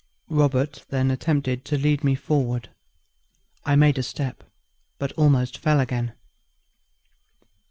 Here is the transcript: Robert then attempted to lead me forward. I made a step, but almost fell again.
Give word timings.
Robert 0.31 0.83
then 0.89 1.11
attempted 1.11 1.63
to 1.65 1.77
lead 1.77 2.03
me 2.03 2.15
forward. 2.15 2.69
I 3.63 3.75
made 3.75 3.99
a 3.99 4.01
step, 4.01 4.43
but 4.97 5.11
almost 5.11 5.59
fell 5.59 5.79
again. 5.79 6.13